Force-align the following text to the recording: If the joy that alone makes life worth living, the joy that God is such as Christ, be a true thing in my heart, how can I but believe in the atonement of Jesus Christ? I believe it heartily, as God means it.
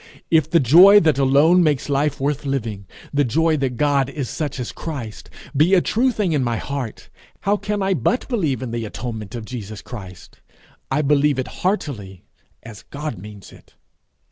If 0.31 0.49
the 0.49 0.59
joy 0.59 0.99
that 1.01 1.19
alone 1.19 1.61
makes 1.61 1.87
life 1.87 2.19
worth 2.19 2.43
living, 2.43 2.87
the 3.13 3.23
joy 3.23 3.55
that 3.57 3.77
God 3.77 4.09
is 4.09 4.31
such 4.31 4.59
as 4.59 4.71
Christ, 4.71 5.29
be 5.55 5.75
a 5.75 5.79
true 5.81 6.11
thing 6.11 6.31
in 6.31 6.43
my 6.43 6.57
heart, 6.57 7.11
how 7.41 7.55
can 7.55 7.83
I 7.83 7.93
but 7.93 8.27
believe 8.27 8.63
in 8.63 8.71
the 8.71 8.85
atonement 8.85 9.35
of 9.35 9.45
Jesus 9.45 9.83
Christ? 9.83 10.39
I 10.89 11.03
believe 11.03 11.37
it 11.37 11.47
heartily, 11.61 12.23
as 12.63 12.81
God 12.81 13.19
means 13.19 13.51
it. 13.51 13.75